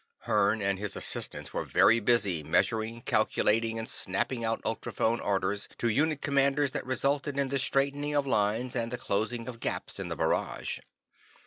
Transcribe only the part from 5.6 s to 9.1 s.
to unit commanders that resulted in the straightening of lines and the